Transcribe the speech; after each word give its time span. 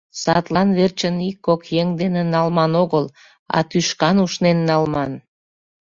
Садлан 0.21 0.69
верчын 0.77 1.15
ик-кок 1.29 1.61
еҥ 1.81 1.87
дене 2.01 2.21
налман 2.33 2.71
огыл, 2.83 3.05
а 3.55 3.57
тӱшкан 3.69 4.17
ушнен 4.25 4.59
налман. 4.69 5.11